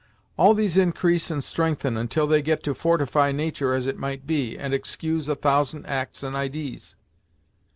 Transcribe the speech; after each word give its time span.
All 0.35 0.55
these 0.55 0.77
increase 0.77 1.29
and 1.29 1.43
strengthen, 1.43 1.95
until 1.95 2.25
they 2.25 2.41
get 2.41 2.63
to 2.63 2.73
fortify 2.73 3.31
natur', 3.31 3.75
as 3.75 3.85
it 3.85 3.99
might 3.99 4.25
be, 4.25 4.57
and 4.57 4.73
excuse 4.73 5.29
a 5.29 5.35
thousand 5.35 5.85
acts 5.85 6.23
and 6.23 6.35
idees. 6.35 6.95